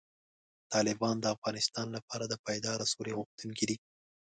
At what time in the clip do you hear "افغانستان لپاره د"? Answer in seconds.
1.35-2.33